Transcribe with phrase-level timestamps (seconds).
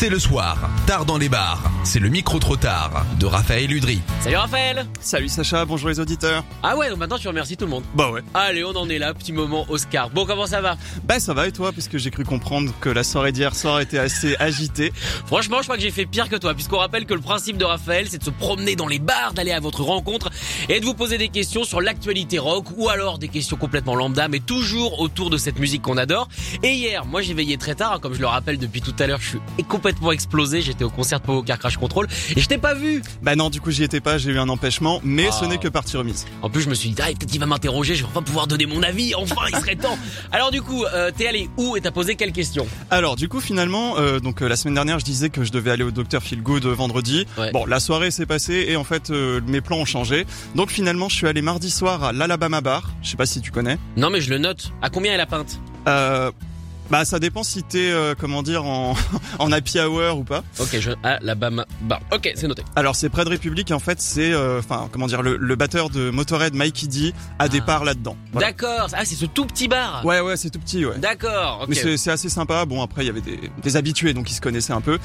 [0.00, 1.60] C'est le soir, tard dans les bars.
[1.82, 4.00] C'est le micro trop tard de Raphaël Udry.
[4.20, 6.44] Salut Raphaël Salut Sacha, bonjour les auditeurs.
[6.62, 7.82] Ah ouais, donc maintenant tu remercies tout le monde.
[7.96, 8.20] Bah ouais.
[8.32, 10.10] Allez, on en est là, petit moment Oscar.
[10.10, 10.76] Bon, comment ça va?
[11.02, 11.72] Bah ça va et toi?
[11.72, 14.92] Puisque j'ai cru comprendre que la soirée d'hier soir était assez agitée.
[15.26, 17.64] Franchement, je crois que j'ai fait pire que toi, puisqu'on rappelle que le principe de
[17.64, 20.30] Raphaël, c'est de se promener dans les bars, d'aller à votre rencontre
[20.68, 24.28] et de vous poser des questions sur l'actualité rock ou alors des questions complètement lambda,
[24.28, 26.28] mais toujours autour de cette musique qu'on adore.
[26.62, 29.08] Et hier, moi j'ai veillé très tard, hein, comme je le rappelle depuis tout à
[29.08, 32.58] l'heure, je suis complètement explosé, j'étais au concert de Poker Crash Control et je t'ai
[32.58, 35.44] pas vu Bah non du coup j'y étais pas, j'ai eu un empêchement, mais ce
[35.44, 35.46] Ah.
[35.48, 36.26] n'est que partie remise.
[36.42, 38.46] En plus, je me suis dit, ah, peut-être il va m'interroger, je vais enfin pouvoir
[38.46, 39.98] donner mon avis, enfin, il serait temps.
[40.32, 42.66] Alors du coup, euh, t'es allé où et t'as posé quelle question?
[42.90, 45.70] Alors du coup finalement, euh, donc euh, la semaine dernière je disais que je devais
[45.70, 47.26] aller au docteur Feel Good euh, vendredi.
[47.38, 47.50] Ouais.
[47.52, 50.26] Bon la soirée s'est passée et en fait mes plans ont changé.
[50.54, 52.90] Donc finalement je suis allé mardi soir à l'Alabama Bar.
[53.02, 53.78] Je sais pas si tu connais.
[53.96, 54.72] Non mais je le note.
[54.82, 55.58] À combien est la pinte?
[55.86, 56.30] Euh,
[56.90, 58.94] bah ça dépend si t'es euh, comment dire en
[59.38, 60.42] en happy hour ou pas.
[60.58, 60.90] Ok, je...
[61.02, 61.66] Ah, la Bama...
[61.82, 62.62] Bah, ok, c'est noté.
[62.76, 65.56] Alors c'est près de République et en fait c'est euh, enfin comment dire le, le
[65.56, 67.64] batteur de Motorhead Mikey D a des Ah.
[67.66, 68.16] parts là-dedans.
[68.32, 68.48] Voilà.
[68.48, 68.88] D'accord.
[68.92, 70.04] Ah, c'est ce tout petit bar.
[70.04, 70.98] Ouais ouais c'est tout petit ouais.
[70.98, 71.66] D'accord.
[71.68, 72.64] Mais c'est- c'est assez sympa.
[72.64, 74.98] Bon après il y avait des, des habitués donc ils se connaissaient un peu.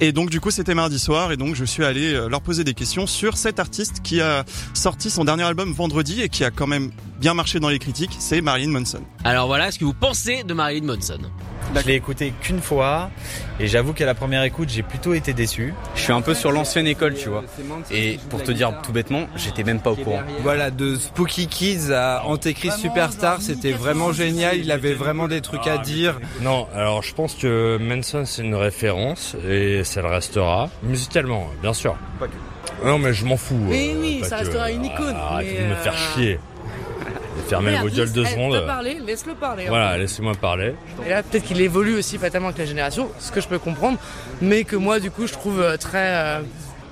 [0.00, 2.64] Et donc du coup c'était mardi soir et donc je suis allé euh, leur poser
[2.64, 6.50] des questions sur cet artiste qui a sorti son dernier album vendredi et qui a
[6.50, 8.16] quand même bien marché dans les critiques.
[8.18, 9.00] C'est Marilyn Manson.
[9.24, 11.18] Alors voilà, ce que vous pensez de Marilyn Manson
[11.74, 13.10] Je l'ai écouté qu'une fois
[13.60, 15.72] et j'avoue qu'à la première écoute j'ai plutôt été déçu.
[15.94, 17.44] Je suis un peu sur l'ancienne école, tu vois.
[17.90, 20.22] Et pour te dire tout bêtement, j'étais même pas au courant.
[20.42, 24.58] Voilà, de Spooky Kids à Antéchrist Superstar, c'était vraiment génial.
[24.58, 26.18] Il avait vraiment des trucs à dire.
[26.42, 30.68] Non, alors je pense que Manson c'est une référence et ça le restera.
[30.82, 31.96] Musicalement, bien sûr.
[32.84, 33.58] Non mais je m'en fous.
[33.68, 35.96] Mais euh, oui, pas ça que- restera une icône, Arrêtez mais, de me euh, faire
[35.96, 36.38] chier.
[37.48, 38.52] Fermez vos gueules deux secondes.
[38.52, 39.64] t'as parlé, laisse-le parler.
[39.64, 39.70] hein.
[39.70, 40.74] Voilà, laissez-moi parler.
[41.06, 43.98] Et là, peut-être qu'il évolue aussi fatalement avec la génération, ce que je peux comprendre,
[44.40, 46.08] mais que moi, du coup, je trouve euh, très,
[46.38, 46.40] euh,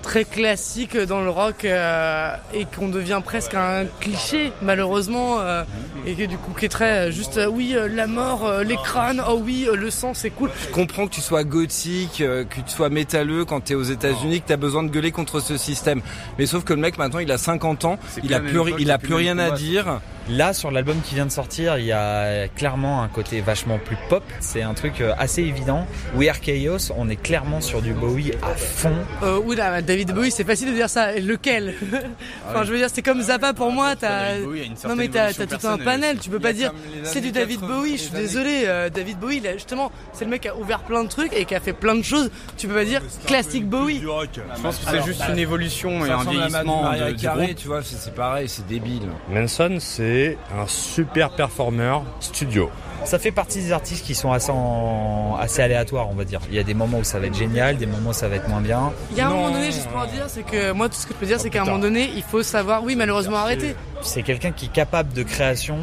[0.02, 5.64] très classique dans le rock euh, et qu'on devient presque un cliché, malheureusement, euh,
[6.06, 8.76] et que du coup, qui est très juste, euh, oui, euh, la mort, euh, les
[8.76, 10.50] crânes, oh oui, euh, le sang, c'est cool.
[10.68, 14.40] Je comprends que tu sois gothique, euh, que tu sois métalleux quand t'es aux États-Unis,
[14.40, 16.00] que t'as besoin de gueuler contre ce système.
[16.38, 18.98] Mais sauf que le mec maintenant, il a 50 ans, il a plus, il a
[18.98, 20.00] plus rien à dire.
[20.28, 23.96] Là sur l'album qui vient de sortir, il y a clairement un côté vachement plus
[24.10, 24.22] pop.
[24.40, 25.86] C'est un truc euh, assez évident.
[26.14, 28.92] We Are Chaos, on est clairement sur du Bowie à fond.
[29.22, 31.12] Euh, oui, là, David Bowie, c'est facile de dire ça.
[31.18, 31.74] Lequel
[32.48, 33.96] Enfin, je veux dire, c'est comme Zappa pour moi.
[33.96, 34.38] T'as...
[34.38, 36.72] Non mais t'as, t'as tout un panel, tu peux pas dire
[37.04, 40.30] c'est du David Bowie, je suis désolé, euh, David Bowie, il a- justement, c'est le
[40.30, 42.68] mec qui a ouvert plein de trucs et qui a fait plein de choses, tu
[42.68, 44.00] peux pas dire classique Bowie.
[44.02, 47.56] Je pense que c'est juste une évolution et un vieillissement Maria de- du Carré, groupe.
[47.56, 49.08] tu vois, c'est, c'est pareil, c'est débile.
[49.30, 50.17] Manson c'est
[50.56, 52.70] un super performeur studio.
[53.04, 56.40] Ça fait partie des artistes qui sont assez, en- assez aléatoires, on va dire.
[56.50, 58.36] Il y a des moments où ça va être génial, des moments où ça va
[58.36, 58.92] être moins bien.
[59.12, 61.14] Il y a un moment donné, juste pour dire, c'est que moi tout ce que
[61.14, 63.74] je peux dire, c'est qu'à un moment donné, il faut savoir, oui, malheureusement arrêter.
[64.02, 65.78] C'est quelqu'un qui est capable de création.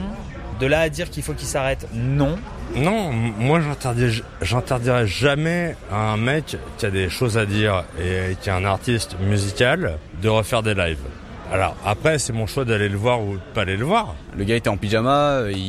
[0.60, 2.38] De là à dire qu'il faut qu'il s'arrête, non.
[2.76, 8.36] Non, moi j'interdis- j'interdirais jamais à un mec qui a des choses à dire et
[8.42, 11.00] qui est un artiste musical de refaire des lives.
[11.52, 14.16] Alors après c'est mon choix d'aller le voir ou de pas aller le voir.
[14.36, 15.60] Le gars était en pyjama, euh, il,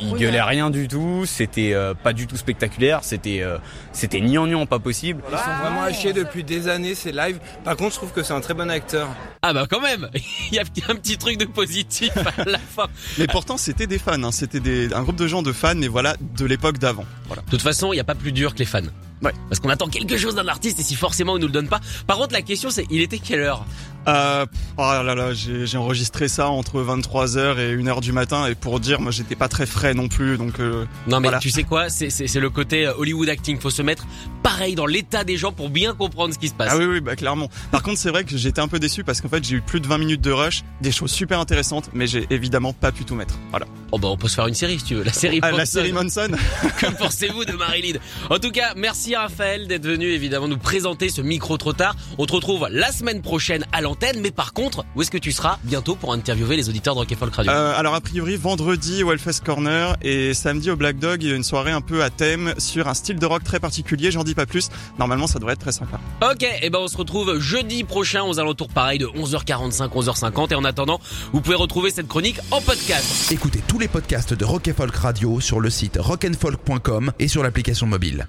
[0.00, 3.58] il Oui, gueulait mais- rien du tout, c'était euh, pas du tout spectaculaire, c'était euh,
[3.92, 4.20] c'était
[4.68, 5.22] pas possible.
[5.30, 7.40] Ils sont vraiment à chier depuis des années, ces lives.
[7.64, 9.08] Par contre, je trouve que c'est un très bon acteur.
[9.42, 10.08] Ah bah quand même
[10.50, 12.86] Il y a un petit truc de positif à la fin.
[13.18, 14.22] Mais pourtant c'était des fans.
[14.22, 14.32] Hein.
[14.32, 17.04] C'était un groupe de gens de fans, mais voilà de l'époque d'avant.
[17.26, 17.42] Voilà.
[17.42, 18.80] De toute façon, il n'y a pas plus dur que les fans.
[19.22, 19.32] Ouais.
[19.48, 21.80] Parce qu'on attend quelque chose d'un artiste et si forcément il nous le donne pas.
[22.06, 23.64] Par contre, la question c'est, il était quelle heure?
[24.08, 24.46] Euh,
[24.78, 29.00] oh là là, j'ai, enregistré ça entre 23h et 1h du matin et pour dire,
[29.00, 31.38] moi j'étais pas très frais non plus, donc euh, Non mais Voilà.
[31.38, 33.58] tu sais quoi, c'est, le côté euh, Hollywood acting.
[33.60, 34.06] Faut se mettre
[34.42, 36.70] pareil dans l'état des gens pour bien comprendre ce qui se passe.
[36.72, 37.50] Ah oui, oui, bah clairement.
[37.70, 39.80] Par contre, c'est vrai que j'étais un peu déçu parce qu'en fait, j'ai eu plus
[39.80, 43.14] de 20 minutes de rush, des choses super intéressantes, mais j'ai évidemment pas pu tout
[43.14, 43.34] mettre.
[43.50, 43.66] Voilà.
[43.92, 45.02] Oh bah on peut se faire une série si tu veux.
[45.02, 45.40] La série.
[45.42, 46.30] Ah, la série Manson.
[46.78, 47.98] Que penses Dansez-vous de Marilyn?
[48.30, 48.74] En tout cas,
[49.10, 51.96] merci Raphaël d'être venu évidemment nous présenter ce micro trop tard.
[52.18, 55.32] On te retrouve la semaine prochaine à l'antenne, mais par contre, où est-ce que tu
[55.32, 57.52] seras bientôt pour interviewer les auditeurs de Rock Folk Radio?
[57.52, 61.32] Euh, Alors a priori vendredi au Hellfest Corner et samedi au Black Dog, il y
[61.32, 64.10] a une soirée un peu à thème sur un style de rock très particulier.
[64.10, 64.68] J'en dis pas plus.
[64.98, 65.98] Normalement, ça devrait être très sympa.
[66.22, 70.52] Ok, et ben on se retrouve jeudi prochain aux alentours pareil de 11h45, 11h50.
[70.52, 71.00] Et en attendant,
[71.32, 73.32] vous pouvez retrouver cette chronique en podcast.
[73.32, 77.86] Écoutez tous les podcasts de Rock Folk Radio sur le site rockandfolk.com et sur l'application
[77.86, 78.28] mobile.